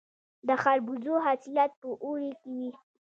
[0.47, 2.69] د خربوزو حاصلات په اوړي کې وي.